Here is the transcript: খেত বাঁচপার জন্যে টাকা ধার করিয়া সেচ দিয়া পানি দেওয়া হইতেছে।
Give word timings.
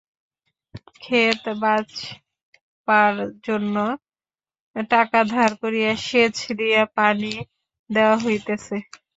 খেত 1.01 1.43
বাঁচপার 1.61 3.13
জন্যে 3.43 3.87
টাকা 4.89 5.19
ধার 5.31 5.51
করিয়া 5.61 5.91
সেচ 6.05 6.37
দিয়া 6.59 6.83
পানি 6.97 7.33
দেওয়া 7.89 8.15
হইতেছে। 8.17 8.75